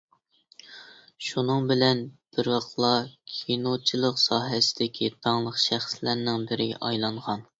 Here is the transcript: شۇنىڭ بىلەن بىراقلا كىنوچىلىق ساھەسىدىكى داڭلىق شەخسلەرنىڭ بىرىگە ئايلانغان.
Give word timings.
شۇنىڭ 1.25 1.67
بىلەن 1.71 2.01
بىراقلا 2.37 2.89
كىنوچىلىق 3.33 4.17
ساھەسىدىكى 4.23 5.11
داڭلىق 5.27 5.63
شەخسلەرنىڭ 5.67 6.51
بىرىگە 6.53 6.81
ئايلانغان. 6.89 7.49